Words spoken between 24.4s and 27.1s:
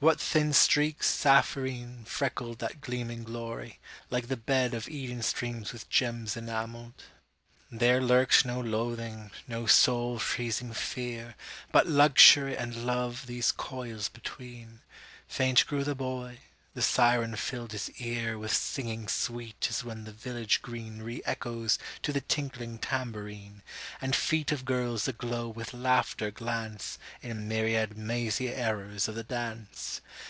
of girls aglow with laughter glanceIn